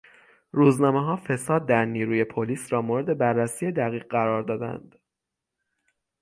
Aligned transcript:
روزنامهها 0.51 1.15
فساد 1.25 1.65
در 1.65 1.85
نیروی 1.85 2.23
پلیس 2.23 2.73
را 2.73 2.81
مورد 2.81 3.17
بررسی 3.17 3.71
دقیق 3.71 4.07
قرار 4.07 4.43
دادند. 4.43 4.95